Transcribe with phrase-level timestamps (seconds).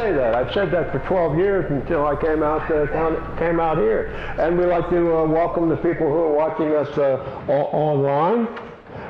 [0.00, 0.34] say that.
[0.34, 4.06] I've said that for 12 years until I came out uh, came out here.
[4.38, 7.20] And we'd like to uh, welcome the people who are watching us uh,
[7.50, 8.46] online.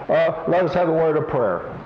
[0.08, 1.76] Uh, let us have a word of prayer.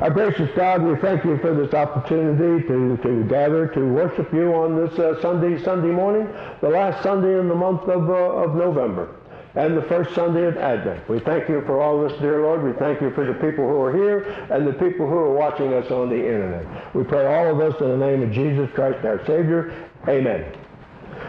[0.00, 4.54] Our gracious God, we thank you for this opportunity to, to gather to worship you
[4.54, 6.26] on this uh, Sunday Sunday morning,
[6.62, 9.14] the last Sunday in the month of, uh, of November
[9.54, 11.06] and the first Sunday of Advent.
[11.08, 12.62] We thank you for all this, dear Lord.
[12.62, 15.74] We thank you for the people who are here and the people who are watching
[15.74, 16.94] us on the internet.
[16.94, 19.74] We pray all of this in the name of Jesus Christ, our Savior.
[20.08, 20.56] Amen.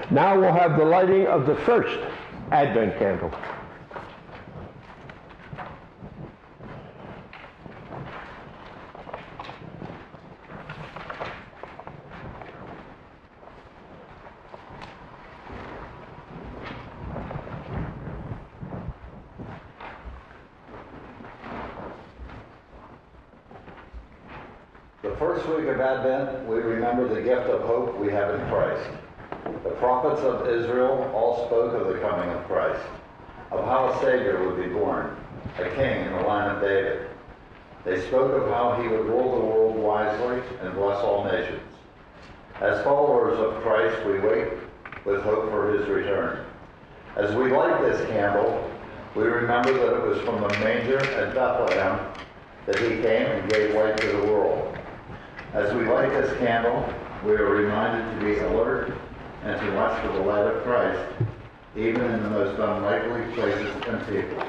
[0.10, 2.00] Now we'll have the lighting of the first
[2.52, 3.32] Advent candle.
[25.24, 25.48] first
[26.14, 28.88] we remember the gift of hope we have in Christ.
[29.64, 32.86] The prophets of Israel all spoke of the coming of Christ,
[33.52, 35.16] of how a Savior would be born,
[35.58, 37.08] a king in the line of David.
[37.84, 41.62] They spoke of how he would rule the world wisely and bless all nations.
[42.62, 44.50] As followers of Christ, we wait
[45.06, 46.46] with hope for his return.
[47.16, 48.70] As we light this candle,
[49.16, 52.00] we remember that it was from the manger at Bethlehem
[52.68, 54.73] that he came and gave light to the world.
[55.54, 56.92] As we light this candle,
[57.24, 58.92] we are reminded to be alert
[59.44, 61.14] and to watch for the light of Christ,
[61.76, 64.44] even in the most unlikely places and people.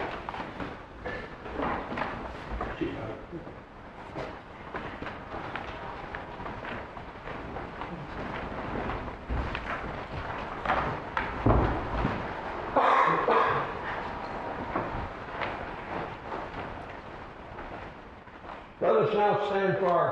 [19.24, 19.48] now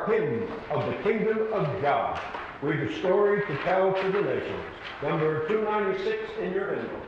[0.07, 2.21] for hymn of the kingdom of God.
[2.63, 4.65] We've a story to tell to the nations.
[5.03, 7.01] Number 296 in your hymnal.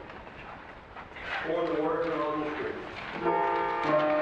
[1.50, 4.13] Or the are on the screen.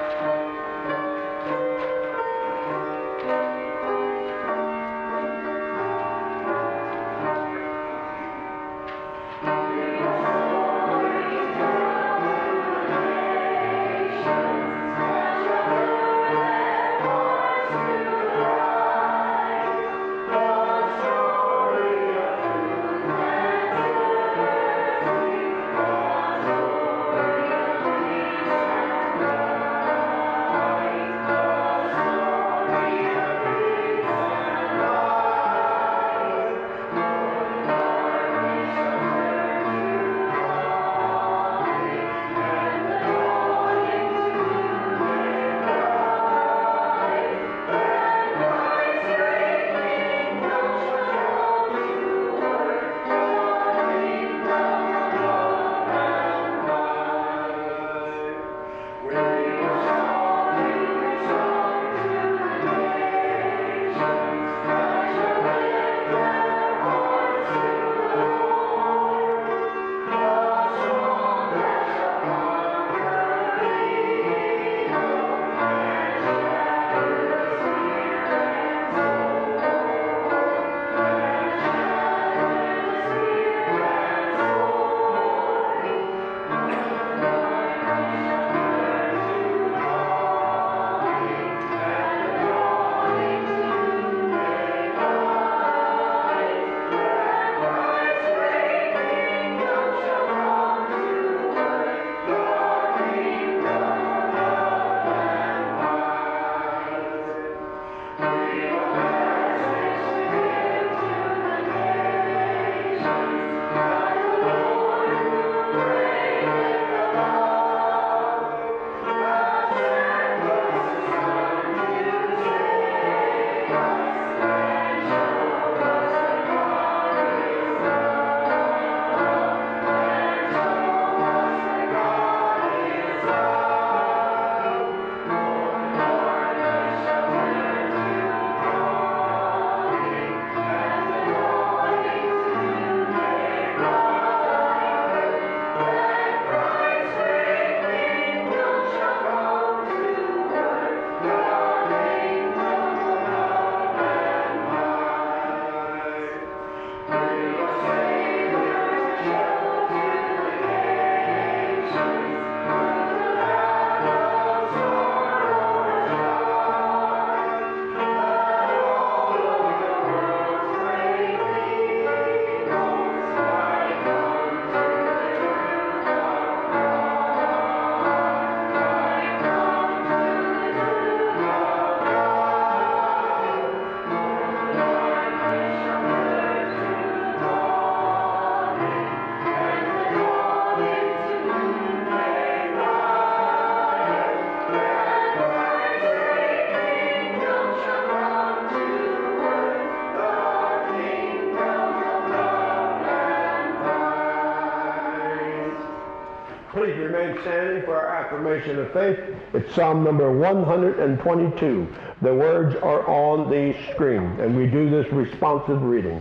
[208.46, 209.18] Affirmation of faith,
[209.54, 211.88] it's Psalm number 122.
[212.22, 216.20] The words are on the screen, and we do this responsive reading.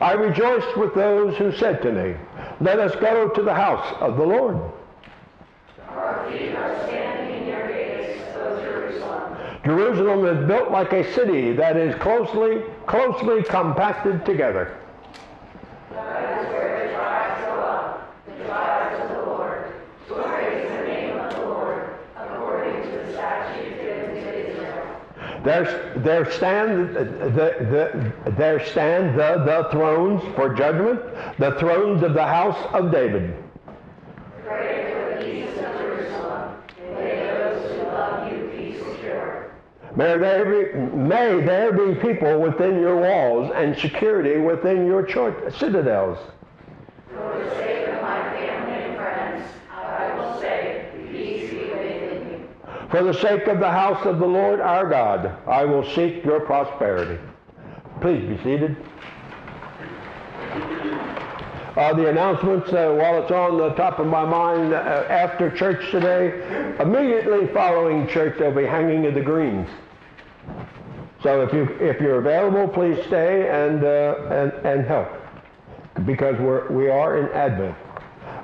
[0.00, 2.16] I rejoiced with those who said to me,
[2.60, 4.58] Let us go to the house of the Lord.
[9.64, 14.76] Jerusalem is built like a city that is closely, closely compacted together.
[15.90, 19.72] That is where the tribes go up, the tribes of the Lord,
[20.08, 25.00] to praise the name of the Lord, according to the statute given to Israel.
[26.04, 27.04] There, stand the,
[28.24, 31.00] the, there stand the, the thrones for judgment,
[31.38, 33.34] the thrones of the house of David.
[39.96, 45.54] May there be, may there be people within your walls and security within your church,
[45.54, 46.18] citadels.
[47.10, 52.48] For the sake of my family and friends, I will say, peace be within you.
[52.94, 56.38] For the sake of the house of the Lord our God, I will seek your
[56.38, 57.20] prosperity.
[58.00, 58.76] Please be seated.
[61.74, 65.90] Uh, the announcements, uh, while it's on the top of my mind, uh, after church
[65.90, 69.68] today, immediately following church, there'll be hanging of the greens.
[71.20, 75.08] So if you if you're available, please stay and uh, and and help
[76.06, 77.76] because we're we are in Advent.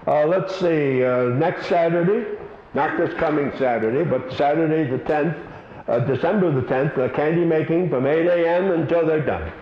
[0.09, 1.04] Uh, let's see.
[1.04, 2.40] Uh, next Saturday,
[2.75, 7.89] not this coming Saturday, but Saturday the 10th, uh, December the 10th, uh, candy making
[7.91, 8.71] from 8 a.m.
[8.73, 9.53] until they're done,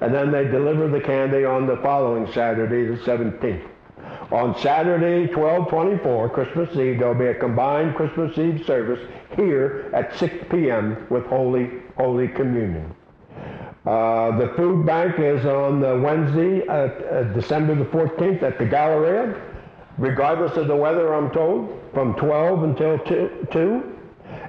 [0.00, 3.66] and then they deliver the candy on the following Saturday, the 17th.
[4.32, 9.00] On Saturday, 1224, Christmas Eve, there'll be a combined Christmas Eve service
[9.34, 11.06] here at 6 p.m.
[11.10, 12.94] with Holy Holy Communion.
[13.84, 18.66] Uh, the food bank is on the Wednesday, uh, uh, December the 14th at the
[18.66, 19.34] Galleria,
[20.00, 23.46] regardless of the weather, I'm told, from 12 until 2.
[23.52, 23.96] 2.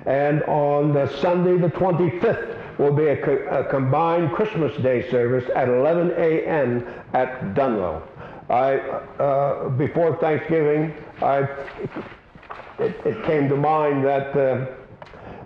[0.05, 5.47] And on the Sunday the 25th will be a, co- a combined Christmas Day service
[5.55, 6.87] at 11 a.m.
[7.13, 8.01] at Dunlo.
[8.49, 8.77] I,
[9.21, 11.39] uh, before Thanksgiving, I,
[12.79, 14.65] it, it came to mind that uh,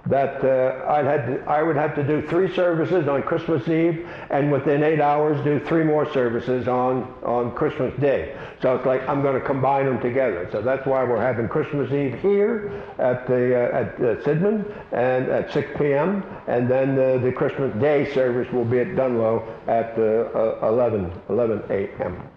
[0.08, 4.08] that uh, I'd had to, I would have to do three services on Christmas Eve,
[4.30, 8.38] and within eight hours do three more services on on Christmas Day.
[8.62, 10.48] So it's like I'm going to combine them together.
[10.52, 15.28] So that's why we're having Christmas Eve here at the uh, at uh, Sidman and
[15.30, 16.24] at 6 p.m.
[16.48, 21.64] and then the Christmas Day service will be at Dunlo at uh, uh, 11 11
[21.70, 22.30] a.m.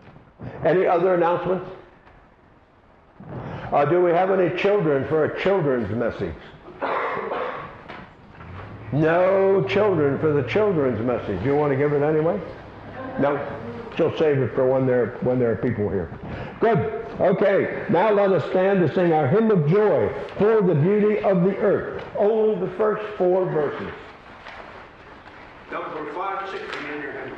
[0.64, 1.68] Any other announcements?
[3.72, 6.34] Uh, do we have any children for a children's message?
[8.92, 11.44] No children for the children's message.
[11.44, 12.40] You want to give it anyway?
[13.18, 13.36] No.
[13.96, 16.16] She'll save it for when there when there are people here.
[16.60, 16.78] Good.
[17.20, 17.84] Okay.
[17.90, 21.56] Now let us stand to sing our hymn of joy for the beauty of the
[21.56, 22.04] earth.
[22.16, 23.92] Only the first four verses.
[25.72, 27.34] Number five sixty in your hand.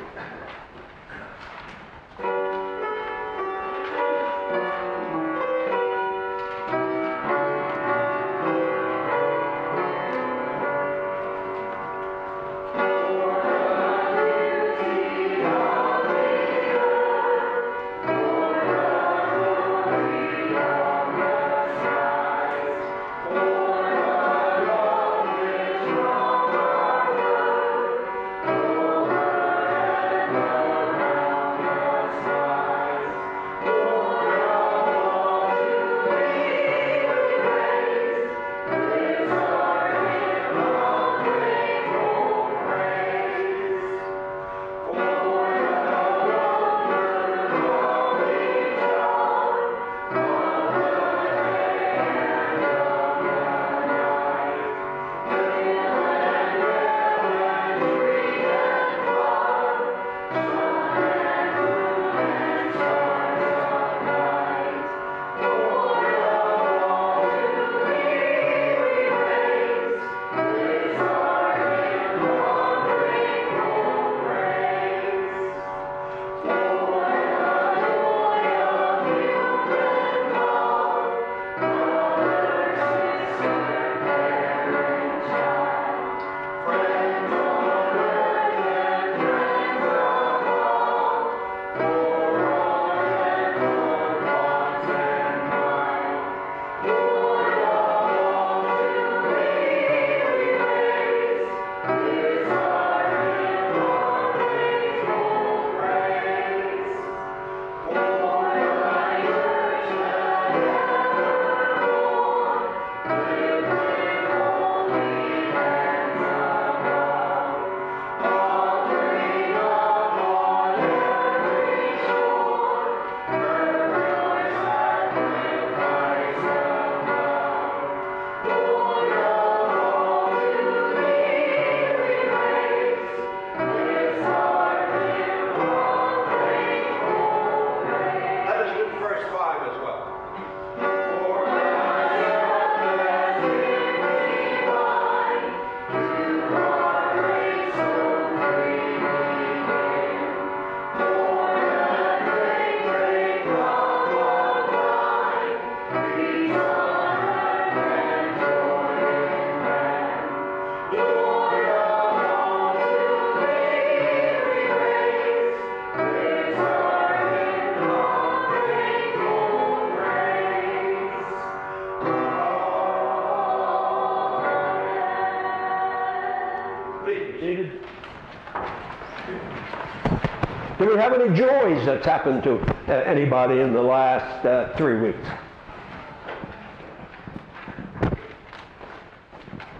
[181.01, 184.99] Do we have any joys that's happened to uh, anybody in the last uh, three
[184.99, 185.27] weeks?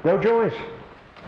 [0.04, 0.52] No joys?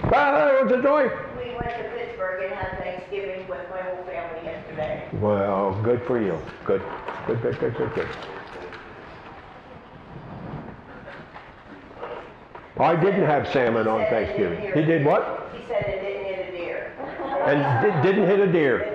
[0.09, 1.03] Well, it was a joy.
[1.37, 5.09] We went to Pittsburgh and had Thanksgiving with my whole family yesterday.
[5.21, 6.39] Well, good for you.
[6.65, 6.81] Good,
[7.27, 8.07] good, good, good, good, good.
[12.79, 14.59] I didn't have salmon on Thanksgiving.
[14.73, 15.51] He did what?
[15.53, 16.93] He said it didn't hit a deer.
[17.45, 17.61] And
[17.93, 18.92] di- didn't hit a deer.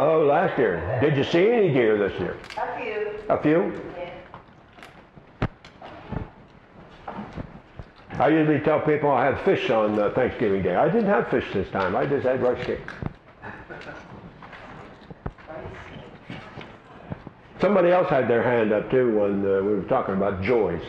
[0.00, 0.98] Oh, last year.
[1.00, 2.36] Did you see any deer this year?
[2.56, 3.82] A few, A few?
[3.96, 5.46] yeah.
[8.12, 10.76] I usually tell people I have fish on uh, Thanksgiving Day.
[10.76, 11.96] I didn't have fish this time.
[11.96, 12.78] I just had rice cake.
[17.60, 20.82] Somebody else had their hand up too when uh, we were talking about joys.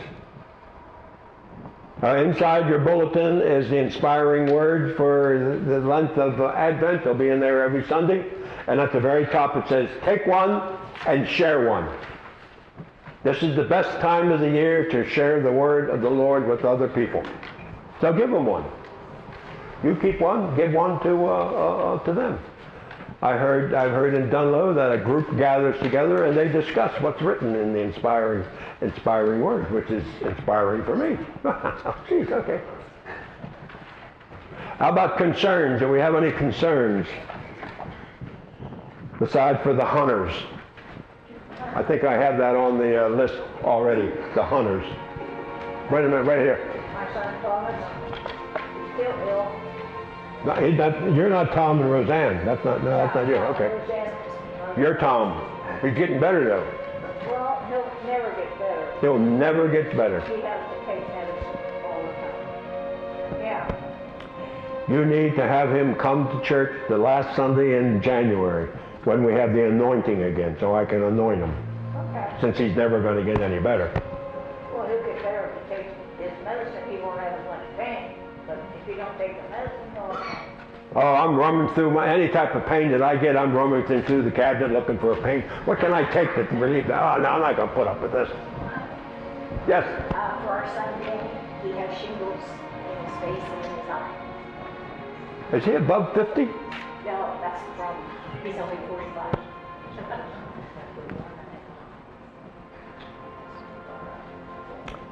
[2.00, 7.02] Uh, inside your bulletin is the inspiring words for the length of uh, Advent.
[7.02, 8.24] They'll be in there every Sunday.
[8.70, 11.88] And at the very top it says, take one and share one.
[13.24, 16.46] This is the best time of the year to share the word of the Lord
[16.46, 17.20] with other people.
[18.00, 18.64] So give them one.
[19.82, 22.38] You keep one, give one to, uh, uh, uh, to them.
[23.22, 27.20] I heard, I've heard in Dunlo that a group gathers together and they discuss what's
[27.20, 28.46] written in the inspiring,
[28.82, 31.18] inspiring words, which is inspiring for me.
[31.42, 32.60] Jeez, okay.
[34.78, 35.80] How about concerns?
[35.80, 37.08] Do we have any concerns?
[39.20, 40.32] Besides for the hunters.
[41.74, 44.84] I think I have that on the uh, list already, the hunters.
[45.92, 46.58] Wait a minute, right here.
[46.94, 47.74] My son Thomas,
[48.94, 49.60] still ill.
[50.46, 52.46] No, he- that- you're not Tom and Roseanne.
[52.46, 53.36] That's not, no, that's not you.
[53.36, 53.70] Okay.
[54.80, 55.46] You're Tom.
[55.82, 56.66] He's getting better though.
[57.28, 58.92] Well, he'll never get better.
[59.02, 60.20] He'll never get better.
[60.22, 61.44] He has to take medicine
[61.84, 63.40] all the time.
[63.42, 64.88] Yeah.
[64.88, 68.70] You need to have him come to church the last Sunday in January
[69.04, 71.54] when we have the anointing again, so I can anoint him,
[71.96, 72.28] Okay.
[72.40, 73.90] since he's never going to get any better.
[74.74, 76.82] Well, he'll get better if he takes his medicine.
[76.90, 78.12] He won't have as much pain.
[78.46, 80.18] But if he don't take the medicine, he'll.
[80.96, 84.22] Oh, I'm rummaging through my, any type of pain that I get, I'm rummaging through
[84.22, 85.42] the cabinet looking for a pain.
[85.64, 87.00] What can I take that relieve that?
[87.00, 88.28] Oh, no, I'm not going to put up with this.
[89.68, 89.84] Yes?
[90.10, 90.90] Uh, for our son
[91.62, 94.16] he has shingles in his face and in his eye.
[95.52, 96.44] Is he above 50?
[96.44, 98.09] No, that's the problem.
[98.42, 99.38] He's only 45.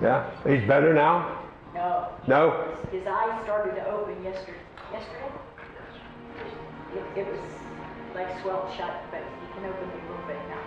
[0.01, 0.31] Yeah?
[0.47, 1.43] He's better now?
[1.75, 2.75] No, No?
[2.91, 4.59] his eyes started to open yesterday.
[4.93, 5.31] Yesterday?
[6.95, 7.41] It, it was
[8.15, 10.63] like swelled shut, but he can open it a little bit now.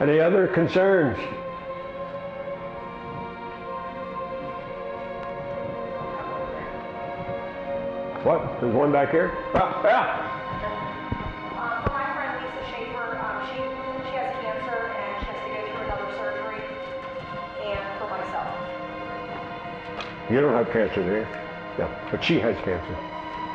[0.00, 1.18] Any other concerns?
[8.26, 8.60] What?
[8.60, 9.30] There's one back here?
[9.54, 10.02] Ah, yeah.
[11.54, 15.50] Uh, for my friend Lisa Schaefer, um, she, she has cancer and she has to
[15.54, 16.58] go through another surgery.
[17.62, 18.50] And for myself.
[20.28, 21.26] You don't have cancer, do you?
[21.78, 22.96] Yeah, but she has cancer,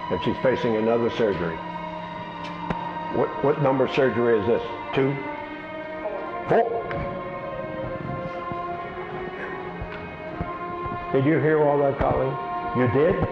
[0.09, 1.57] and she's facing another surgery.
[3.19, 4.63] What what number surgery is this?
[4.95, 5.13] Two?
[6.47, 6.63] Four?
[11.11, 12.31] Did you hear all that, Colleen?
[12.79, 13.30] You did?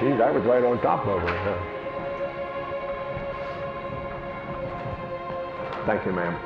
[0.00, 1.38] Geez, I was right on top of her.
[1.38, 1.76] Huh?
[5.86, 6.36] Thank you, ma'am.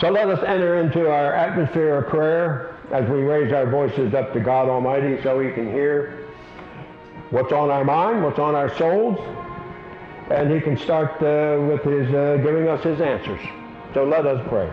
[0.00, 4.32] So let us enter into our atmosphere of prayer as we raise our voices up
[4.34, 6.26] to God Almighty so He can hear
[7.30, 9.18] what's on our mind, what's on our souls,
[10.30, 13.40] and He can start uh, with His uh, giving us His answers.
[13.94, 14.70] So let us pray.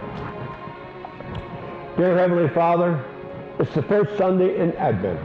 [1.98, 3.04] Dear Heavenly Father,
[3.60, 5.20] it's the first Sunday in Advent,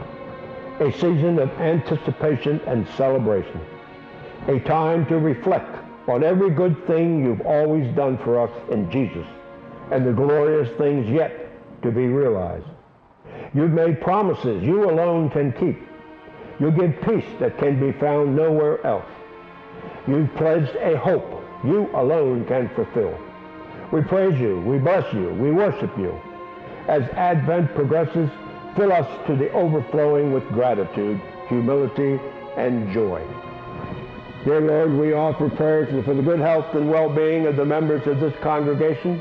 [0.81, 3.61] a season of anticipation and celebration,
[4.49, 5.77] a time to reflect
[6.09, 9.27] on every good thing you've always done for us in Jesus
[9.91, 11.51] and the glorious things yet
[11.83, 12.67] to be realized.
[13.53, 15.79] You've made promises you alone can keep.
[16.59, 19.11] You give peace that can be found nowhere else.
[20.07, 23.19] You've pledged a hope you alone can fulfill.
[23.93, 26.19] We praise you, we bless you, we worship you.
[26.89, 28.29] As Advent progresses,
[28.77, 32.21] fill us to the overflowing with gratitude, humility,
[32.57, 33.23] and joy.
[34.45, 38.19] Dear Lord, we offer prayers for the good health and well-being of the members of
[38.19, 39.21] this congregation,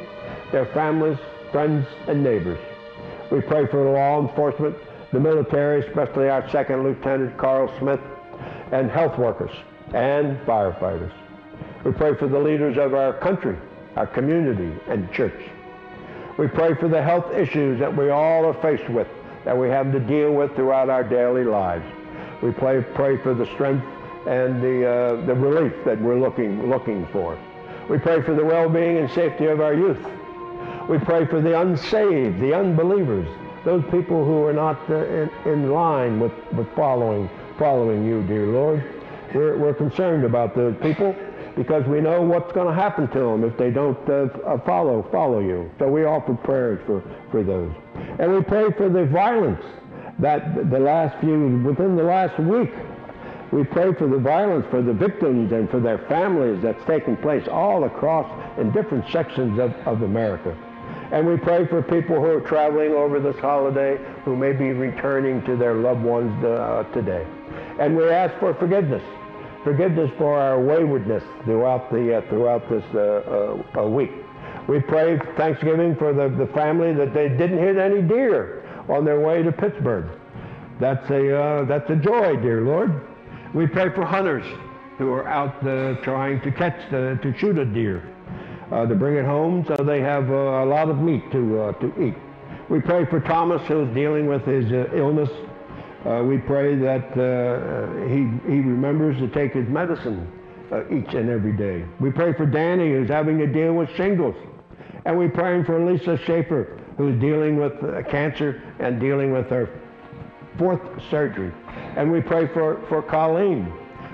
[0.52, 1.19] their families,
[1.52, 2.60] friends, and neighbors.
[3.32, 4.76] We pray for law enforcement,
[5.12, 8.00] the military, especially our second lieutenant Carl Smith,
[8.71, 9.52] and health workers
[9.93, 11.12] and firefighters.
[11.84, 13.58] We pray for the leaders of our country,
[13.95, 15.39] our community, and church.
[16.41, 19.08] We pray for the health issues that we all are faced with,
[19.45, 21.86] that we have to deal with throughout our daily lives.
[22.41, 23.86] We pray, pray for the strength
[24.25, 27.38] and the, uh, the relief that we're looking, looking for.
[27.91, 30.04] We pray for the well-being and safety of our youth.
[30.89, 33.27] We pray for the unsaved, the unbelievers,
[33.63, 38.47] those people who are not uh, in, in line with, with following, following you, dear
[38.47, 38.84] Lord.
[39.36, 41.15] We're, we're concerned about those people
[41.62, 45.08] because we know what's going to happen to them if they don't uh, uh, follow,
[45.12, 45.69] follow you.
[45.78, 47.71] So we offer prayers for, for those.
[48.17, 49.63] And we pray for the violence
[50.17, 52.71] that the last few, within the last week,
[53.52, 57.47] we pray for the violence for the victims and for their families that's taking place
[57.47, 60.58] all across in different sections of, of America.
[61.12, 65.43] And we pray for people who are traveling over this holiday who may be returning
[65.45, 67.28] to their loved ones uh, today.
[67.80, 69.04] And we ask for forgiveness.
[69.63, 74.10] Forgiveness for our waywardness throughout, the, uh, throughout this uh, uh, week.
[74.67, 79.19] We pray Thanksgiving for the, the family that they didn't hit any deer on their
[79.19, 80.10] way to Pittsburgh.
[80.80, 83.08] That's a, uh, that's a joy, dear Lord.
[83.54, 84.45] We pray for hunters
[84.97, 88.10] who are out uh, trying to catch, the, to shoot a deer,
[88.71, 92.15] uh, to bring it home so they have a lot of meat to, to eat.
[92.69, 95.30] We pray for Thomas who's dealing with his illness.
[96.06, 100.28] Uh, we pray that uh, he, he remembers to take his medicine
[100.72, 101.86] uh, each and every day.
[102.00, 104.36] We pray for Danny who's having to deal with shingles.
[105.06, 109.70] And we're praying for Lisa Schaefer who's dealing with uh, cancer and dealing with her
[110.58, 111.52] fourth surgery.
[111.96, 113.72] And we pray for, for Colleen.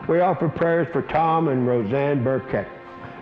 [0.07, 2.67] We offer prayers for Tom and Roseanne Burkett.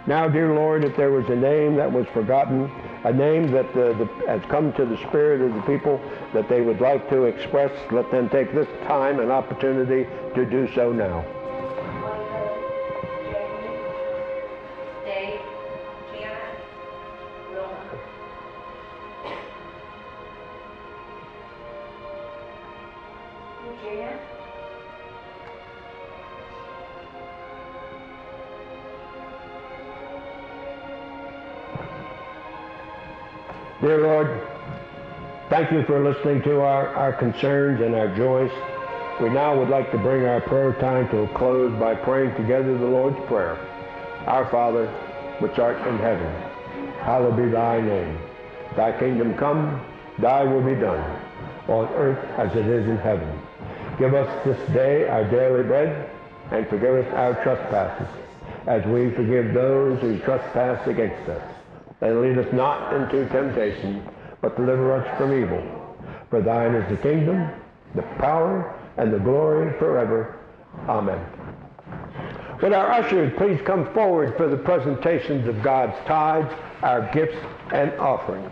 [0.07, 2.71] Now, dear Lord, if there was a name that was forgotten,
[3.05, 6.01] a name that uh, the, has come to the spirit of the people
[6.33, 10.67] that they would like to express, let them take this time and opportunity to do
[10.73, 11.23] so now.
[33.85, 34.41] Dear Lord,
[35.47, 38.49] thank you for listening to our, our concerns and our joys.
[39.21, 42.75] We now would like to bring our prayer time to a close by praying together
[42.75, 43.53] the Lord's Prayer.
[44.25, 44.87] Our Father,
[45.37, 46.33] which art in heaven,
[47.01, 48.17] hallowed be thy name.
[48.75, 49.79] Thy kingdom come,
[50.17, 51.21] thy will be done,
[51.67, 53.39] on earth as it is in heaven.
[53.99, 56.09] Give us this day our daily bread,
[56.49, 58.07] and forgive us our trespasses,
[58.65, 61.55] as we forgive those who trespass against us.
[62.01, 64.07] And lead us not into temptation,
[64.41, 65.63] but deliver us from evil.
[66.29, 67.49] For thine is the kingdom,
[67.95, 70.39] the power, and the glory forever.
[70.87, 71.19] Amen.
[72.61, 77.37] Would our ushers please come forward for the presentations of God's tithes, our gifts,
[77.71, 78.51] and offerings.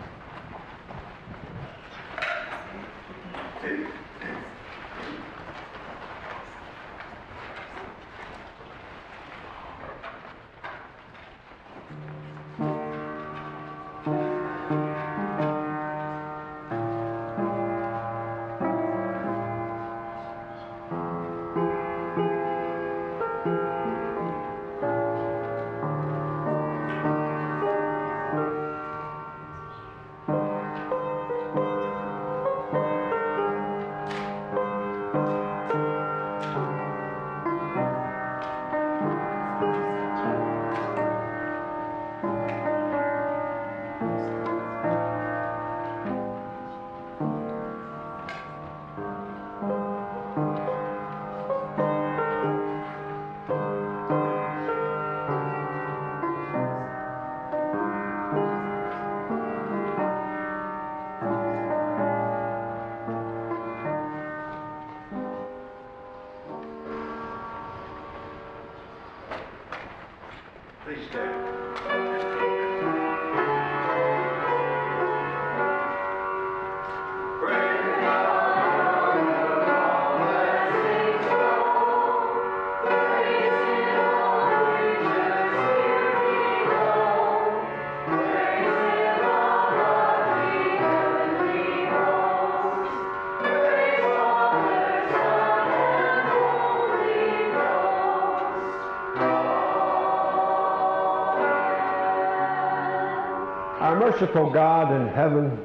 [104.14, 105.58] Merciful God in heaven,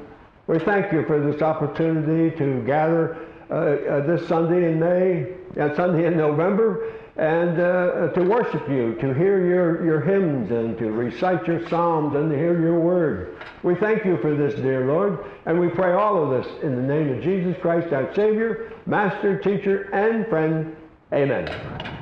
[0.48, 3.16] we thank you for this opportunity to gather
[3.48, 8.96] uh, uh, this Sunday in May and Sunday in November and uh, to worship you,
[8.96, 13.36] to hear your, your hymns and to recite your psalms and to hear your word.
[13.62, 16.82] We thank you for this, dear Lord, and we pray all of this in the
[16.82, 20.74] name of Jesus Christ, our Savior, Master, Teacher, and Friend.
[21.12, 21.96] Amen.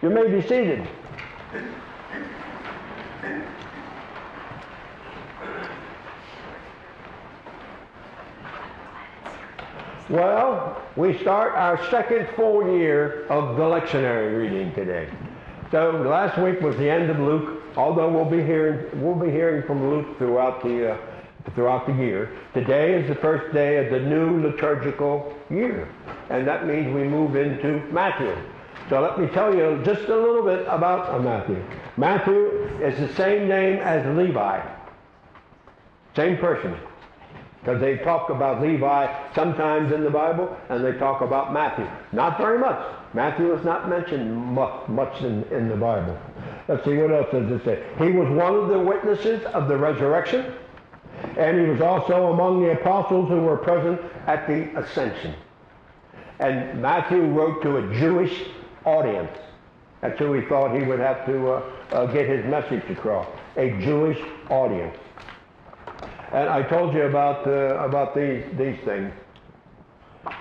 [0.00, 0.88] You may be seated.
[10.10, 15.08] Well, we start our second full year of the lectionary reading today.
[15.70, 19.64] So last week was the end of Luke, although we'll be hearing we'll be hearing
[19.68, 20.98] from Luke throughout the uh,
[21.54, 22.36] throughout the year.
[22.54, 25.88] Today is the first day of the new liturgical year,
[26.28, 28.36] and that means we move into Matthew.
[28.88, 31.64] So let me tell you just a little bit about uh, Matthew.
[31.96, 32.48] Matthew
[32.82, 34.60] is the same name as Levi,
[36.16, 36.76] same person.
[37.60, 41.86] Because they talk about Levi sometimes in the Bible, and they talk about Matthew.
[42.12, 42.78] Not very much.
[43.12, 46.18] Matthew is not mentioned much, in, in the Bible.
[46.68, 47.84] Let's see, what else does it say?
[47.98, 50.54] He was one of the witnesses of the resurrection,
[51.36, 55.34] and he was also among the apostles who were present at the ascension.
[56.38, 58.44] And Matthew wrote to a Jewish
[58.86, 59.36] audience.
[60.00, 63.26] That's who he thought he would have to uh, uh, get his message across.
[63.56, 64.18] A Jewish
[64.48, 64.96] audience.
[66.32, 69.12] And I told you about uh, about these these things,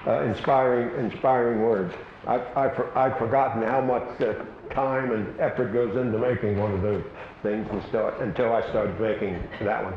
[0.06, 1.94] uh, inspiring inspiring words.
[2.28, 4.34] I, I I've forgotten how much uh,
[4.74, 7.04] time and effort goes into making one of those
[7.42, 9.94] things until, until I started making that one.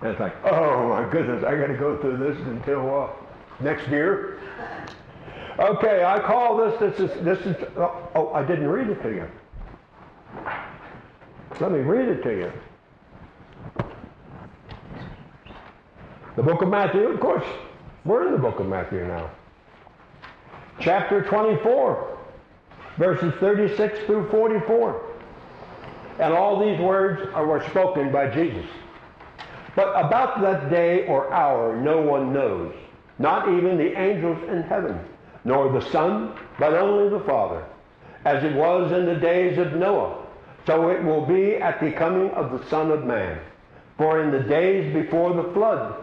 [0.00, 3.10] And it's like, oh my goodness, I got to go through this until uh,
[3.60, 4.40] next year.
[5.58, 7.56] Okay, I call this this is this is.
[7.76, 9.28] Oh, oh, I didn't read it to you.
[11.60, 12.52] Let me read it to you.
[16.36, 17.46] The book of Matthew, of course,
[18.04, 19.30] we're in the book of Matthew now.
[20.80, 22.18] Chapter 24,
[22.98, 25.02] verses 36 through 44.
[26.18, 28.66] And all these words are, were spoken by Jesus.
[29.74, 32.74] But about that day or hour no one knows,
[33.18, 35.00] not even the angels in heaven,
[35.46, 37.64] nor the Son, but only the Father.
[38.26, 40.22] As it was in the days of Noah,
[40.66, 43.40] so it will be at the coming of the Son of Man.
[43.96, 46.02] For in the days before the flood,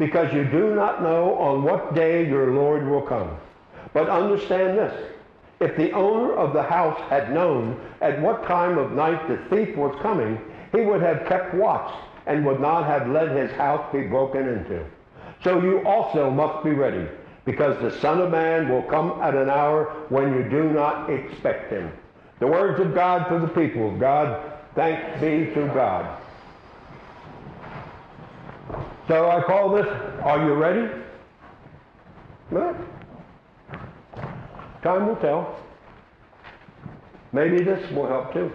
[0.00, 3.36] because you do not know on what day your Lord will come.
[3.92, 5.12] But understand this.
[5.60, 9.76] If the owner of the house had known at what time of night the thief
[9.76, 10.40] was coming,
[10.72, 11.92] he would have kept watch
[12.24, 14.82] and would not have let his house be broken into.
[15.44, 17.06] So you also must be ready,
[17.44, 21.70] because the Son of Man will come at an hour when you do not expect
[21.70, 21.92] him.
[22.38, 24.50] The words of God for the people of God.
[24.74, 26.19] Thanks be to God.
[29.10, 29.88] So I call this,
[30.22, 30.88] Are You Ready?
[32.52, 32.76] Well,
[34.84, 35.58] time will tell.
[37.32, 38.52] Maybe this will help too.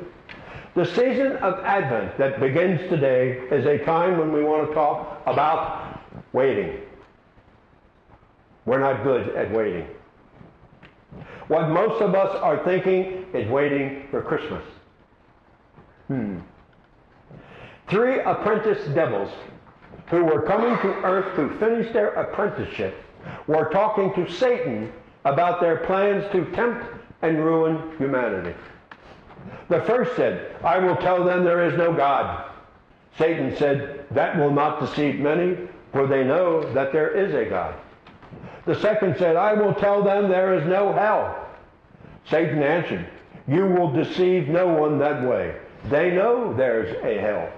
[0.76, 5.22] The season of Advent that begins today is a time when we want to talk
[5.26, 6.00] about
[6.32, 6.80] waiting.
[8.66, 9.86] We're not good at waiting.
[11.50, 14.64] What most of us are thinking is waiting for Christmas.
[16.08, 16.40] Hmm.
[17.90, 19.34] Three apprentice devils
[20.08, 23.04] who were coming to earth to finish their apprenticeship
[23.48, 24.92] were talking to Satan
[25.24, 26.86] about their plans to tempt
[27.22, 28.56] and ruin humanity.
[29.70, 32.52] The first said, I will tell them there is no God.
[33.18, 35.58] Satan said, That will not deceive many,
[35.92, 37.76] for they know that there is a God.
[38.66, 41.48] The second said, I will tell them there is no hell.
[42.30, 43.08] Satan answered,
[43.48, 45.56] You will deceive no one that way.
[45.90, 47.50] They know there's a hell.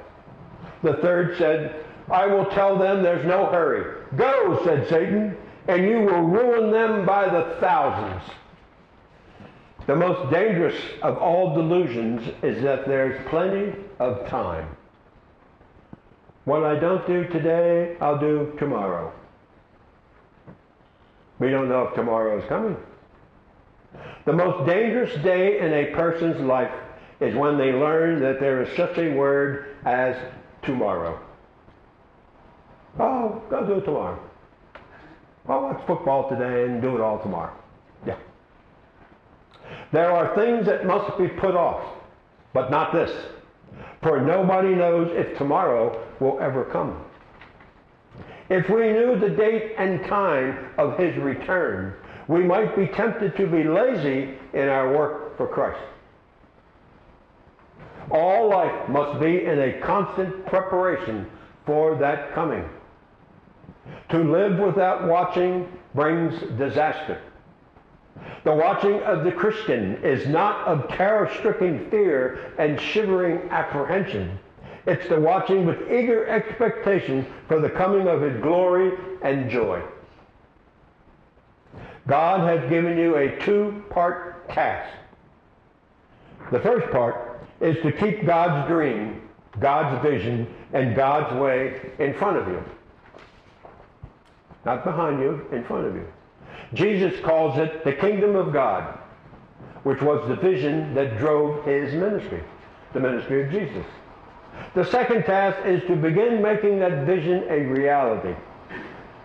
[0.83, 4.03] The third said, I will tell them there's no hurry.
[4.15, 5.35] Go, said Satan,
[5.67, 8.23] and you will ruin them by the thousands.
[9.87, 14.67] The most dangerous of all delusions is that there's plenty of time.
[16.45, 19.13] What I don't do today, I'll do tomorrow.
[21.39, 22.77] We don't know if tomorrow is coming.
[24.25, 26.71] The most dangerous day in a person's life
[27.19, 30.15] is when they learn that there is such a word as
[30.63, 31.19] tomorrow.
[32.99, 34.19] Oh, go do it tomorrow.
[35.47, 37.53] I'll watch football today and do it all tomorrow.
[38.05, 38.17] Yeah.
[39.91, 41.83] There are things that must be put off,
[42.53, 43.12] but not this.
[44.01, 47.03] For nobody knows if tomorrow will ever come.
[48.49, 51.93] If we knew the date and time of his return,
[52.27, 55.83] we might be tempted to be lazy in our work for Christ.
[58.12, 61.27] All life must be in a constant preparation
[61.65, 62.63] for that coming.
[64.09, 67.21] To live without watching brings disaster.
[68.43, 74.39] The watching of the Christian is not of terror-stricken fear and shivering apprehension.
[74.85, 79.81] It's the watching with eager expectation for the coming of his glory and joy.
[82.07, 84.89] God has given you a two-part task.
[86.51, 92.37] The first part is to keep God's dream, God's vision, and God's way in front
[92.37, 92.63] of you.
[94.67, 96.06] Not behind you, in front of you.
[96.73, 98.99] Jesus calls it the kingdom of God,
[99.84, 102.43] which was the vision that drove his ministry,
[102.91, 103.86] the ministry of Jesus.
[104.75, 108.36] The second task is to begin making that vision a reality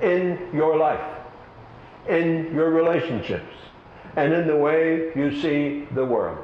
[0.00, 1.18] in your life,
[2.08, 3.56] in your relationships,
[4.14, 6.38] and in the way you see the world.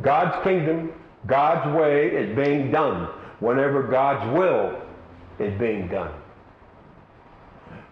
[0.00, 0.92] God's kingdom,
[1.28, 3.04] God's way is being done
[3.38, 4.82] whenever God's will
[5.38, 6.12] is being done.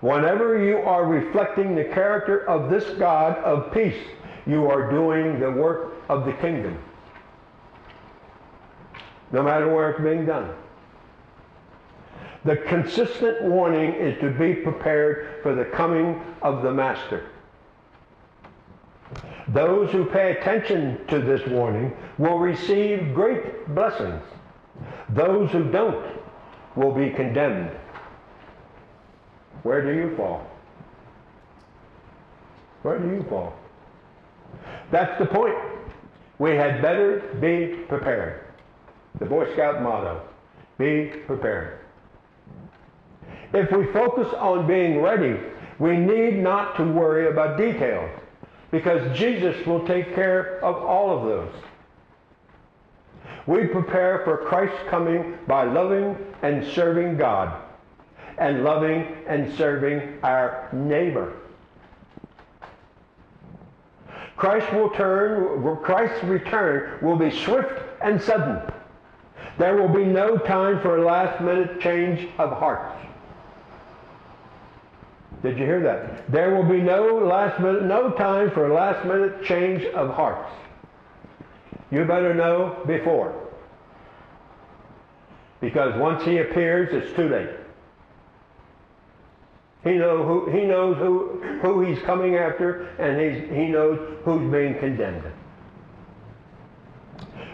[0.00, 4.02] Whenever you are reflecting the character of this God of peace,
[4.46, 6.78] you are doing the work of the kingdom.
[9.32, 10.50] No matter where it's being done.
[12.44, 17.26] The consistent warning is to be prepared for the coming of the Master.
[19.48, 24.22] Those who pay attention to this warning will receive great blessings.
[25.10, 26.06] Those who don't
[26.76, 27.76] will be condemned.
[29.62, 30.46] Where do you fall?
[32.82, 33.54] Where do you fall?
[34.90, 35.56] That's the point.
[36.38, 38.46] We had better be prepared.
[39.18, 40.22] The Boy Scout motto,
[40.78, 41.80] be prepared.
[43.52, 45.38] If we focus on being ready,
[45.78, 48.10] we need not to worry about details
[48.70, 51.62] because Jesus will take care of all of those.
[53.46, 57.60] We prepare for Christ's coming by loving and serving God
[58.40, 61.34] and loving and serving our neighbor.
[64.36, 68.60] Christ will turn, Christ's return will be swift and sudden.
[69.58, 72.96] There will be no time for a last minute change of hearts.
[75.42, 76.30] Did you hear that?
[76.32, 80.50] There will be no last minute, no time for a last minute change of hearts.
[81.90, 83.34] You better know before.
[85.60, 87.59] Because once he appears, it's too late.
[89.84, 94.50] He, know who, he knows who, who he's coming after, and he's, he knows who's
[94.52, 95.24] being condemned.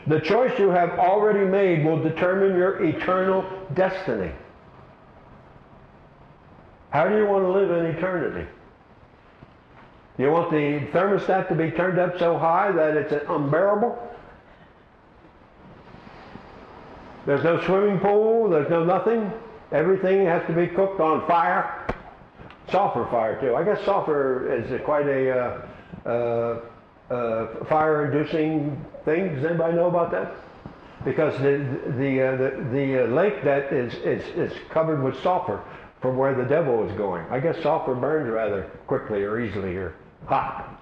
[0.08, 4.32] The choice you have already made will determine your eternal destiny.
[6.90, 8.48] How do you want to live in eternity?
[10.16, 14.02] Do you want the thermostat to be turned up so high that it's unbearable?
[17.26, 19.30] There's no swimming pool, there's no nothing.
[19.72, 21.86] Everything has to be cooked on fire.
[22.70, 23.54] Sulfur fire, too.
[23.54, 25.66] I guess sulfur is quite a uh,
[26.08, 26.60] uh,
[27.14, 29.36] uh, fire-inducing thing.
[29.36, 30.34] Does anybody know about that?
[31.04, 31.64] Because the,
[31.96, 35.62] the, uh, the, the uh, lake that is, is, is covered with sulfur
[36.00, 37.24] from where the devil is going.
[37.30, 39.94] I guess sulfur burns rather quickly or easily here.
[40.26, 40.76] Hot.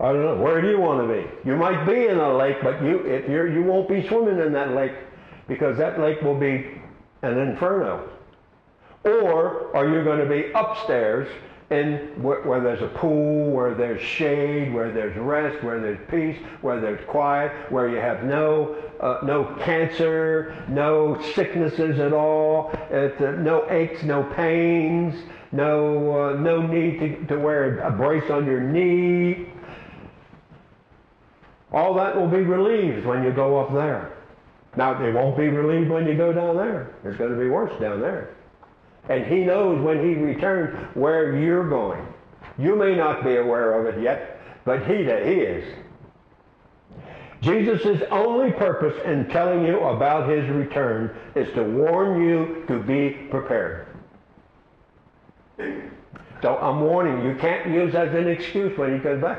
[0.00, 0.36] I don't know.
[0.42, 1.48] Where do you want to be?
[1.48, 4.52] You might be in a lake, but you if you're you won't be swimming in
[4.52, 4.92] that lake
[5.46, 6.66] because that lake will be
[7.22, 8.10] an inferno.
[9.04, 11.28] Or are you going to be upstairs
[11.70, 16.42] in where, where, there's a pool, where there's shade, where there's rest, where there's peace,
[16.62, 23.08] where there's quiet, where you have no uh, no cancer, no sicknesses at all, uh,
[23.38, 25.14] no aches, no pains,
[25.52, 29.46] no uh, no need to, to wear a brace on your knee.
[31.72, 34.12] All that will be relieved when you go up there.
[34.76, 36.94] Now, it won't be relieved when you go down there.
[37.04, 38.34] It's going to be worse down there.
[39.08, 42.06] And he knows when he returns where you're going.
[42.58, 45.74] You may not be aware of it yet, but he, that he is.
[47.42, 53.10] Jesus' only purpose in telling you about his return is to warn you to be
[53.30, 53.88] prepared.
[56.40, 59.38] So I'm warning you, you can't use as an excuse when he comes back.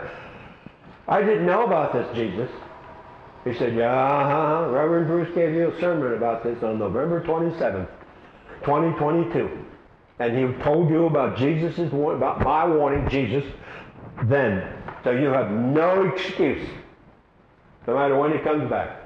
[1.07, 2.49] I didn't know about this, Jesus.
[3.43, 4.71] He said, yeah, uh-huh.
[4.71, 7.87] Reverend Bruce gave you a sermon about this on November 27th.
[8.65, 9.49] 2022.
[10.19, 13.43] And he told you about Jesus' about my warning, Jesus,
[14.23, 14.67] then.
[15.03, 16.67] So you have no excuse,
[17.85, 19.01] no matter when he comes back.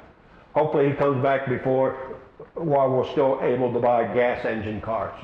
[0.54, 2.18] Hopefully he comes back before,
[2.54, 5.20] while we're still able to buy gas engine cars.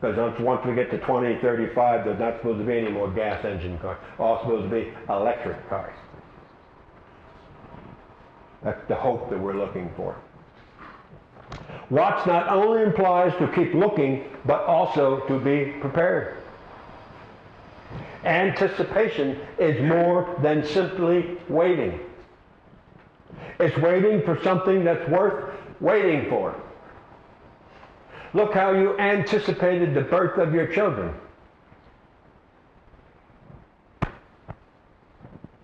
[0.00, 3.78] Because once we get to 2035, there's not supposed to be any more gas engine
[3.78, 3.98] cars.
[4.18, 5.94] All supposed to be electric cars.
[8.62, 10.16] That's the hope that we're looking for.
[11.90, 16.38] Watch not only implies to keep looking, but also to be prepared.
[18.24, 22.00] Anticipation is more than simply waiting.
[23.60, 26.58] It's waiting for something that's worth waiting for.
[28.32, 31.14] Look how you anticipated the birth of your children.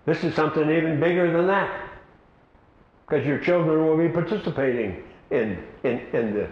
[0.05, 1.89] This is something even bigger than that.
[3.07, 6.51] Because your children will be participating in, in, in this.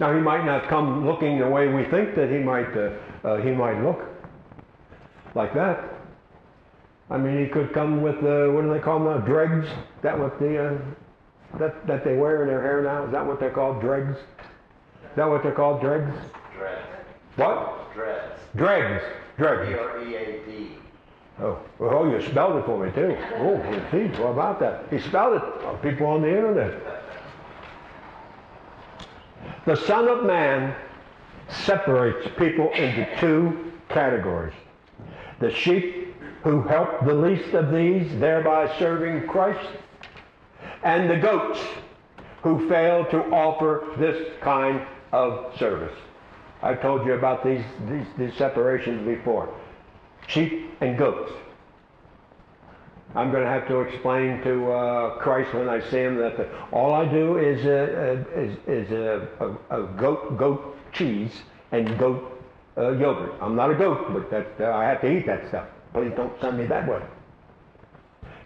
[0.00, 2.90] Now he might not come looking the way we think that he might uh,
[3.22, 4.00] uh, he might look
[5.34, 5.84] like that.
[7.10, 9.18] I mean, he could come with uh, what do they call them now?
[9.18, 9.66] Dregs?
[9.66, 9.72] Is
[10.02, 10.78] that what the uh,
[11.58, 13.04] that that they wear in their hair now?
[13.04, 13.82] Is that what they're called?
[13.82, 14.16] Dregs?
[14.16, 15.82] Is that what they're called?
[15.82, 16.16] Dregs?
[16.56, 16.86] Dreads.
[17.36, 17.92] What?
[17.92, 18.40] Dreads.
[18.56, 19.04] Dregs.
[19.36, 19.68] Dregs.
[19.68, 20.79] D-R-E-A-D.
[21.40, 23.16] Oh, oh, you spelled it for me too.
[23.36, 24.84] Oh, geez, what about that?
[24.90, 25.82] He spelled it.
[25.82, 27.00] People on the internet.
[29.64, 30.74] The Son of Man
[31.48, 34.54] separates people into two categories.
[35.40, 39.68] The sheep who help the least of these, thereby serving Christ,
[40.82, 41.60] and the goats
[42.42, 45.96] who fail to offer this kind of service.
[46.62, 49.54] I've told you about these, these, these separations before.
[50.30, 51.32] Sheep and goats.
[53.16, 56.48] I'm going to have to explain to uh, Christ when I see him that the,
[56.70, 61.32] all I do is, uh, uh, is, is a, a, a, goat, goat cheese
[61.72, 62.40] and goat
[62.78, 63.32] uh, yogurt.
[63.40, 65.66] I'm not a goat, but that, uh, I have to eat that stuff.
[65.92, 67.02] Please don't send me that way.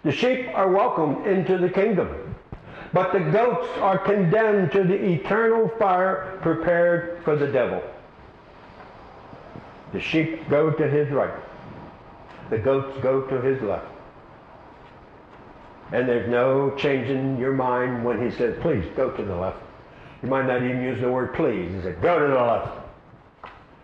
[0.05, 2.35] The sheep are welcomed into the kingdom,
[2.95, 7.83] but the goats are condemned to the eternal fire prepared for the devil.
[9.93, 11.35] The sheep go to his right.
[12.51, 13.87] The goats go to his left.
[15.93, 19.59] And there's no changing your mind when he says, please go to the left.
[20.23, 21.73] You might not even use the word please.
[21.73, 22.79] He said, go to the left.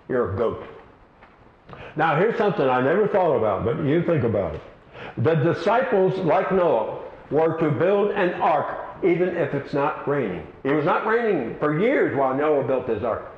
[0.09, 0.65] You're a goat.
[1.97, 4.63] Now here's something I never thought about, but you think about it.
[5.19, 7.01] The disciples, like Noah,
[7.31, 10.47] were to build an ark even if it's not raining.
[10.65, 13.31] It was not raining for years while Noah built his ark.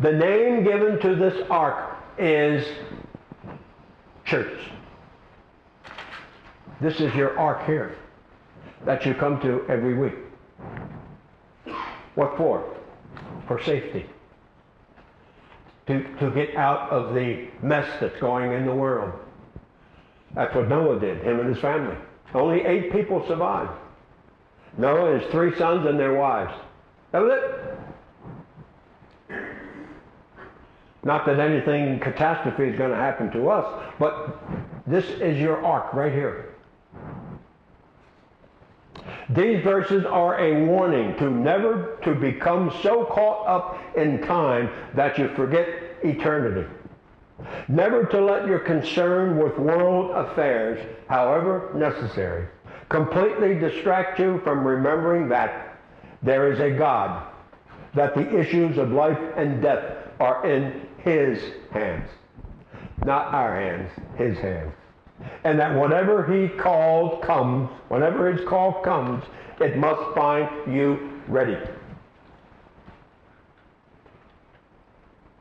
[0.00, 2.66] The name given to this ark is
[4.30, 4.60] church.
[6.80, 7.96] This is your ark here
[8.86, 10.14] that you come to every week.
[12.14, 12.64] What for?
[13.48, 14.06] For safety.
[15.88, 19.12] To, to get out of the mess that's going in the world.
[20.36, 21.96] That's what Noah did, him and his family.
[22.32, 23.72] Only eight people survived.
[24.78, 26.54] Noah, his three sons, and their wives.
[27.10, 27.79] That was it.
[31.02, 34.38] Not that anything catastrophe is going to happen to us, but
[34.86, 36.54] this is your ark right here.
[39.30, 45.16] These verses are a warning to never to become so caught up in time that
[45.16, 45.68] you forget
[46.02, 46.68] eternity.
[47.68, 52.46] Never to let your concern with world affairs, however necessary,
[52.88, 55.78] completely distract you from remembering that
[56.22, 57.26] there is a God,
[57.94, 61.42] that the issues of life and death are in His
[61.72, 62.08] hands.
[63.04, 64.72] Not our hands, His hands.
[65.44, 69.24] And that whatever He called comes, whenever His call comes,
[69.60, 71.56] it must find you ready.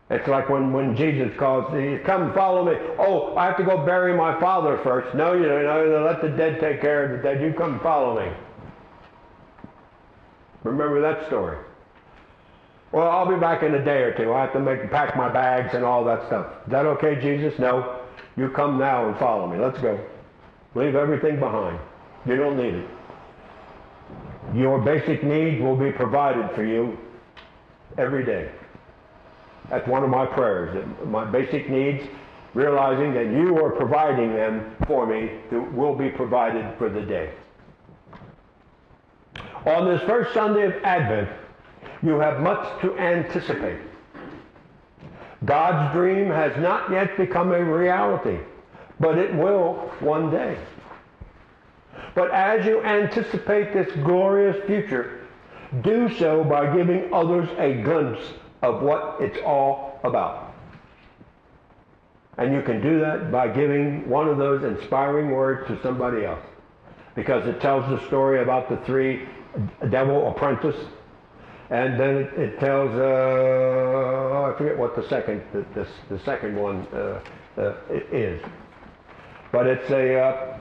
[0.09, 1.65] It's like when, when Jesus calls,
[2.03, 2.75] come follow me.
[2.97, 5.15] Oh, I have to go bury my father first.
[5.15, 7.41] No, you know, let the dead take care of the dead.
[7.41, 8.31] You come follow me.
[10.63, 11.57] Remember that story.
[12.91, 14.33] Well, I'll be back in a day or two.
[14.33, 16.47] I have to make pack my bags and all that stuff.
[16.65, 17.57] Is that okay, Jesus?
[17.59, 17.99] No.
[18.35, 19.57] You come now and follow me.
[19.57, 19.99] Let's go.
[20.75, 21.79] Leave everything behind.
[22.25, 22.89] You don't need it.
[24.55, 26.97] Your basic needs will be provided for you
[27.97, 28.49] every day.
[29.69, 30.83] That's one of my prayers.
[31.05, 32.03] My basic needs,
[32.55, 35.29] realizing that you are providing them for me,
[35.73, 37.31] will be provided for the day.
[39.65, 41.29] On this first Sunday of Advent,
[42.01, 43.79] you have much to anticipate.
[45.45, 48.39] God's dream has not yet become a reality,
[48.99, 50.57] but it will one day.
[52.15, 55.27] But as you anticipate this glorious future,
[55.81, 58.21] do so by giving others a glimpse
[58.61, 60.53] of what it's all about.
[62.37, 66.43] And you can do that by giving one of those inspiring words to somebody else.
[67.15, 69.27] Because it tells the story about the three
[69.89, 70.77] devil apprentice.
[71.69, 76.55] And then it, tells, uh, oh, I forget what the second, the, the, the second
[76.55, 77.21] one uh,
[77.57, 77.75] uh,
[78.11, 78.41] is.
[79.51, 80.57] But it's a, uh,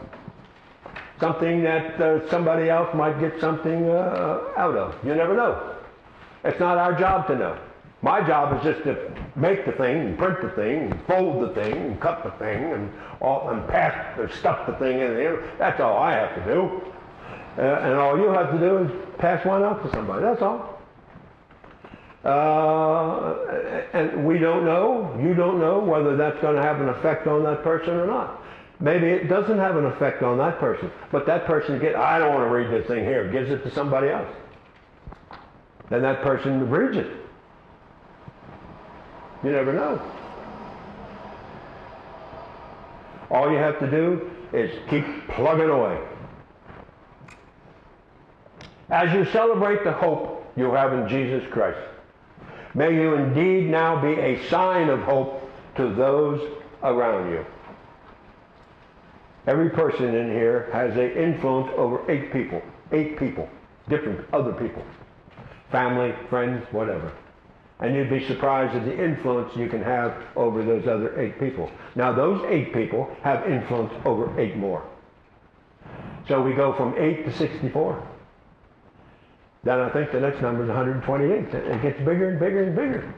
[1.19, 4.95] something that uh, somebody else might get something uh, out of.
[5.03, 5.77] You never know.
[6.45, 7.59] It's not our job to know.
[8.03, 11.55] My job is just to make the thing and print the thing and fold the
[11.55, 15.43] thing and cut the thing and all and pass or stuff the thing in there.
[15.59, 16.83] That's all I have to do.
[17.61, 20.23] And all you have to do is pass one out to somebody.
[20.23, 20.78] That's all.
[22.25, 23.37] Uh,
[23.93, 27.45] and we don't know, you don't know whether that's going to have an effect on
[27.45, 28.43] that person or not.
[28.81, 32.35] Maybe it doesn't have an effect on that person, but that person gets, I don't
[32.35, 34.29] want to read this thing here, gives it to somebody else.
[35.91, 37.11] Then that person reads it.
[39.43, 40.01] You never know.
[43.31, 46.01] All you have to do is keep plugging away.
[48.91, 51.79] As you celebrate the hope you have in Jesus Christ,
[52.75, 56.41] may you indeed now be a sign of hope to those
[56.83, 57.45] around you.
[59.47, 62.61] Every person in here has an influence over eight people.
[62.93, 63.49] Eight people.
[63.89, 64.83] Different other people.
[65.71, 67.13] Family, friends, whatever.
[67.81, 71.71] And you'd be surprised at the influence you can have over those other eight people.
[71.95, 74.85] Now, those eight people have influence over eight more.
[76.27, 78.07] So we go from eight to 64.
[79.69, 81.55] Then I think the next number is 128.
[81.55, 83.15] It gets bigger and bigger and bigger.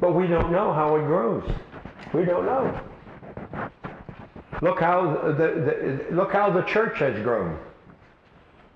[0.00, 1.44] But we don't know how it grows.
[2.14, 2.80] We don't know.
[4.62, 7.58] Look how the, the, look how the church has grown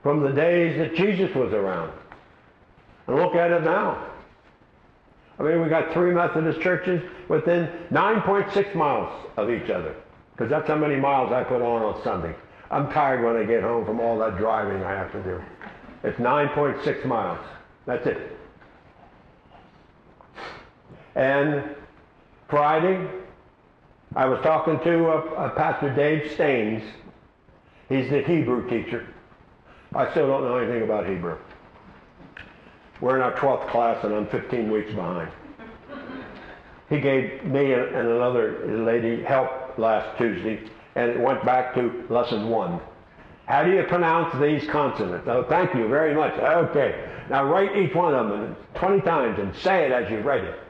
[0.02, 1.90] from the days that Jesus was around.
[3.06, 4.06] And look at it now.
[5.38, 7.00] I mean, we got three Methodist churches
[7.30, 9.94] within 9.6 miles of each other.
[10.32, 12.34] Because that's how many miles I put on on Sunday.
[12.70, 15.40] I'm tired when I get home from all that driving I have to do.
[16.04, 17.44] It's 9.6 miles.
[17.86, 18.36] That's it.
[21.14, 21.64] And
[22.48, 23.08] Friday,
[24.14, 26.82] I was talking to uh, uh, Pastor Dave Staines.
[27.88, 29.06] He's the Hebrew teacher.
[29.94, 31.38] I still don't know anything about Hebrew.
[33.00, 35.30] We're in our 12th class and I'm 15 weeks behind.
[36.88, 42.48] He gave me and another lady help last Tuesday and it went back to lesson
[42.48, 42.80] one.
[43.48, 45.26] How do you pronounce these consonants?
[45.26, 46.34] Oh, thank you very much.
[46.38, 47.02] Okay.
[47.30, 50.60] Now write each one of them 20 times and say it as you write it.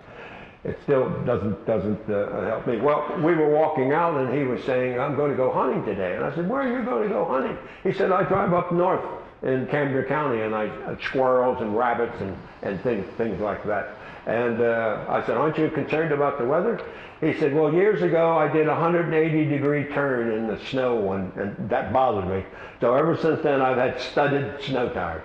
[0.63, 2.77] It still doesn't doesn't uh, help me.
[2.77, 6.17] Well, we were walking out and he was saying, "I'm going to go hunting today."
[6.17, 8.73] And I said, "Where are you going to go hunting?" He said, "I drive up
[8.73, 9.05] north
[9.43, 13.98] in Camden County and I uh, squirrels and rabbits and and things things like that."
[14.29, 16.79] And uh, I said, "Aren't you concerned about the weather?"
[17.23, 21.35] He said, "Well, years ago I did a 180 degree turn in the snow and,
[21.37, 22.45] and that bothered me.
[22.81, 25.25] So ever since then I've had studded snow tires."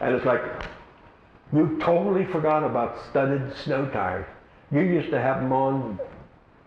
[0.00, 0.42] And it's like,
[1.52, 4.26] you totally forgot about studded snow tires.
[4.72, 6.00] You used to have them on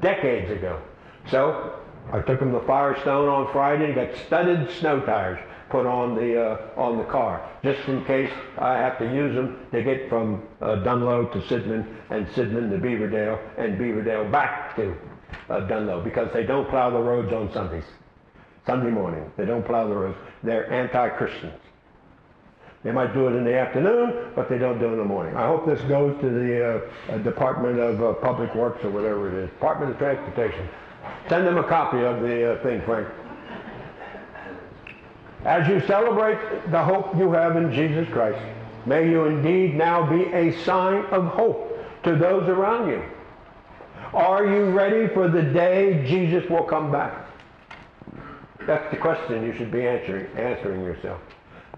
[0.01, 0.81] decades ago.
[1.29, 1.77] So
[2.13, 5.39] I took them to Firestone on Friday and got studded snow tires
[5.69, 9.67] put on the uh, on the car, just in case I have to use them
[9.71, 14.95] to get from uh, Dunlo to Sidman and Sidman to Beaverdale and Beaverdale back to
[15.49, 17.85] uh, Dunlo because they don't plow the roads on Sundays.
[18.65, 20.17] Sunday morning, they don't plow the roads.
[20.43, 21.53] They're anti-Christians.
[22.83, 25.35] They might do it in the afternoon, but they don't do it in the morning.
[25.35, 29.27] I hope this goes to the uh, uh, Department of uh, Public Works or whatever
[29.29, 30.67] it is, Department of Transportation.
[31.27, 33.07] Send them a copy of the uh, thing, Frank.
[35.45, 38.39] As you celebrate the hope you have in Jesus Christ,
[38.85, 43.03] may you indeed now be a sign of hope to those around you.
[44.13, 47.27] Are you ready for the day Jesus will come back?
[48.65, 51.21] That's the question you should be answering, answering yourself.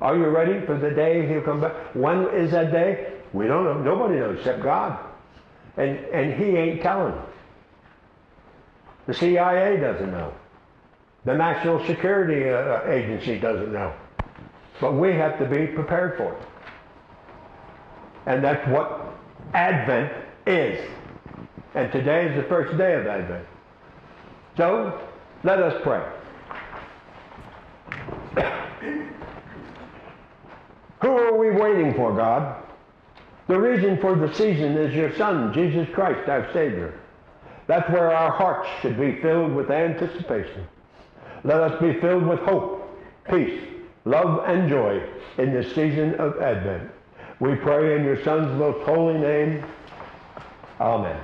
[0.02, 1.74] Are you ready for the day he'll come back?
[1.94, 3.14] When is that day?
[3.34, 3.82] We don't know.
[3.82, 4.98] Nobody knows except God.
[5.78, 7.14] And, and he ain't telling.
[9.06, 10.34] The CIA doesn't know.
[11.26, 13.94] The National Security uh, Agency doesn't know.
[14.80, 16.42] But we have to be prepared for it.
[18.26, 19.14] And that's what
[19.54, 20.14] Advent
[20.48, 20.80] is.
[21.76, 23.46] And today is the first day of Advent.
[24.56, 25.00] So,
[25.44, 26.04] let us pray.
[31.02, 32.64] Who are we waiting for, God?
[33.48, 37.00] The reason for the season is your Son, Jesus Christ, our Savior.
[37.68, 40.68] That's where our hearts should be filled with anticipation.
[41.44, 42.98] Let us be filled with hope,
[43.30, 43.62] peace,
[44.06, 45.02] love, and joy
[45.38, 46.92] in this season of Advent.
[47.40, 49.64] We pray in your Son's most holy name.
[50.80, 51.20] Amen.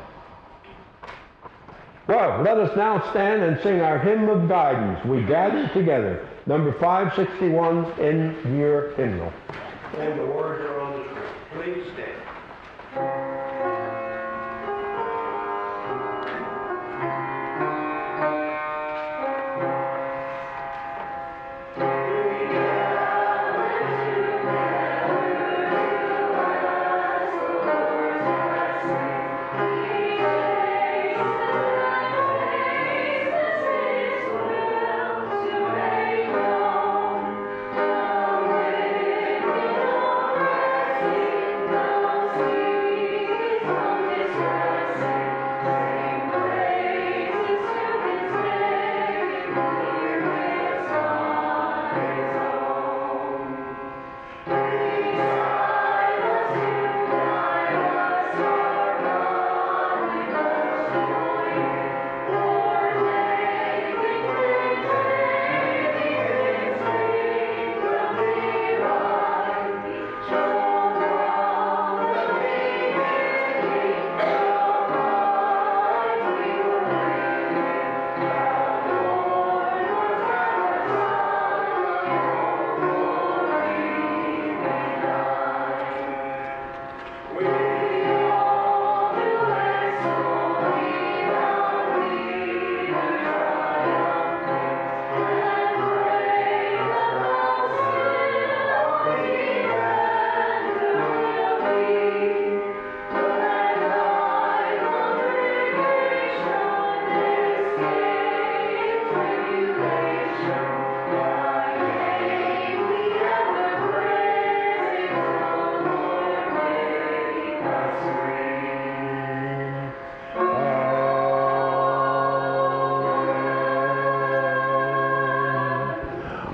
[2.07, 5.03] Well, let us now stand and sing our hymn of guidance.
[5.05, 6.27] We gather together.
[6.45, 9.33] Number 561 in your hymnal.
[9.97, 11.83] And the words are on the screen.
[11.83, 12.24] Please stand.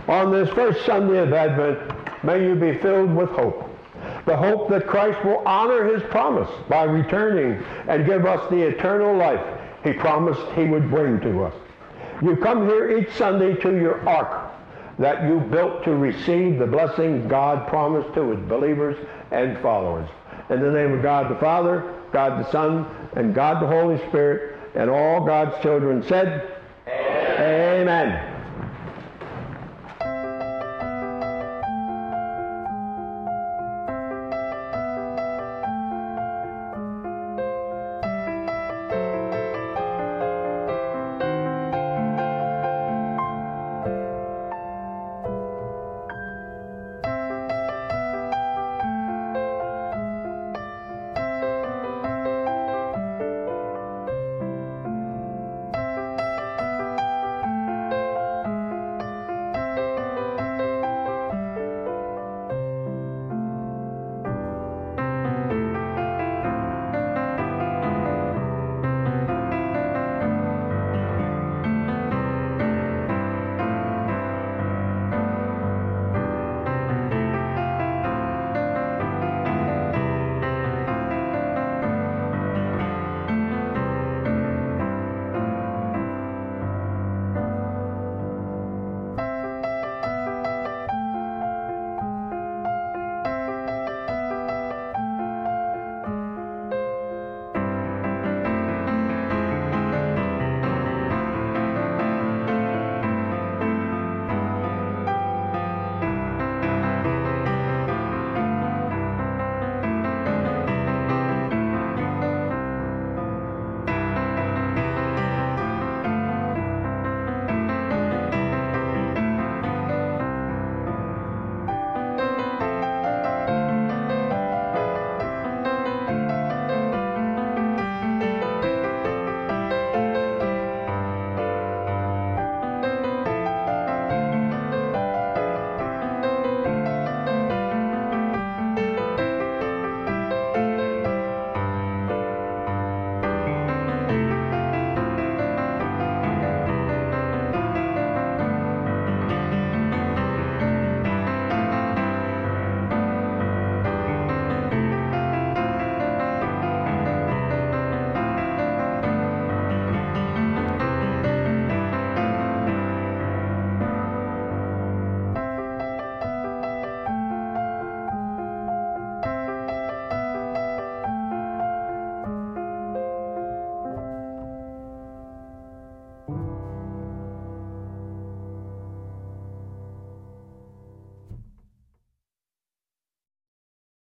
[0.08, 1.80] On this first Sunday of Advent,
[2.24, 3.68] may you be filled with hope.
[4.26, 9.16] The hope that Christ will honor his promise by returning and give us the eternal
[9.16, 9.44] life
[9.84, 11.54] he promised he would bring to us.
[12.22, 14.52] You come here each Sunday to your ark
[15.00, 18.98] that you built to receive the blessing God promised to his believers
[19.32, 20.08] and followers.
[20.52, 22.86] In the name of God the Father, God the Son,
[23.16, 27.88] and God the Holy Spirit, and all God's children said, Amen.
[27.88, 28.31] Amen.